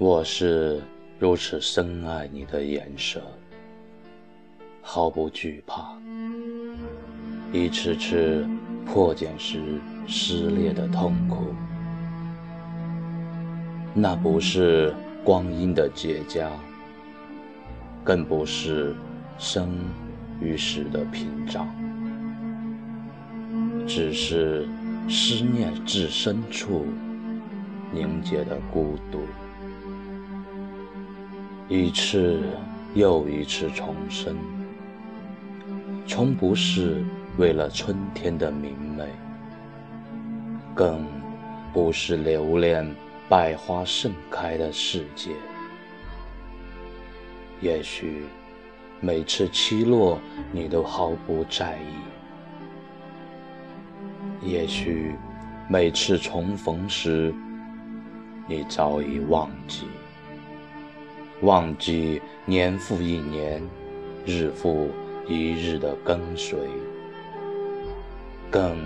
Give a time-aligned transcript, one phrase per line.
[0.00, 0.80] 我是
[1.18, 3.20] 如此深爱你的颜色，
[4.80, 5.98] 毫不惧怕
[7.52, 8.46] 一次次
[8.86, 9.60] 破茧时
[10.06, 11.52] 撕裂的痛苦。
[13.92, 16.46] 那不是光阴的结痂，
[18.04, 18.94] 更不是
[19.36, 19.68] 生
[20.40, 21.66] 与死的屏障，
[23.84, 24.64] 只是
[25.08, 26.86] 思念至深处
[27.92, 29.22] 凝结的孤独。
[31.70, 32.40] 一次
[32.94, 34.34] 又一次重生，
[36.06, 37.04] 从不是
[37.36, 39.04] 为了春天的明媚，
[40.74, 41.04] 更
[41.70, 42.90] 不是留恋
[43.28, 45.32] 百花盛开的世界。
[47.60, 48.22] 也许
[48.98, 50.18] 每次起落，
[50.50, 52.00] 你都毫不在意；
[54.40, 55.14] 也许
[55.68, 57.34] 每次重逢时，
[58.46, 59.86] 你早已忘记。
[61.42, 63.62] 忘记年复一年、
[64.26, 64.90] 日复
[65.28, 66.58] 一日的跟随，
[68.50, 68.76] 更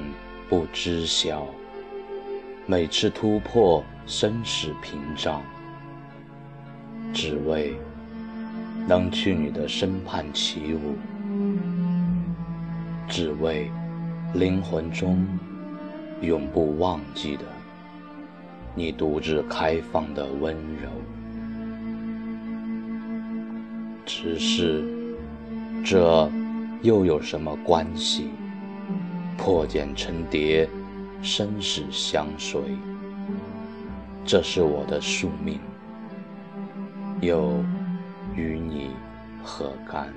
[0.50, 1.46] 不知晓
[2.66, 5.42] 每次突破生死屏障，
[7.14, 7.74] 只为
[8.86, 10.98] 能去你的身畔起舞，
[13.08, 13.70] 只为
[14.34, 15.26] 灵魂中
[16.20, 17.44] 永不忘记的
[18.74, 20.90] 你独自开放的温柔。
[24.04, 24.84] 只是，
[25.84, 26.30] 这
[26.82, 28.30] 又有什么关系？
[29.38, 30.68] 破茧成蝶，
[31.22, 32.60] 生死相随，
[34.24, 35.58] 这是我的宿命，
[37.20, 37.64] 又
[38.36, 38.90] 与你
[39.42, 40.12] 何干？